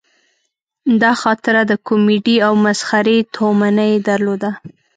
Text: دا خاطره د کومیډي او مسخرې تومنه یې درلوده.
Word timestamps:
دا 1.01 1.11
خاطره 1.21 1.61
د 1.65 1.73
کومیډي 1.87 2.37
او 2.47 2.53
مسخرې 2.65 3.17
تومنه 3.35 3.83
یې 3.91 3.97
درلوده. 4.09 4.51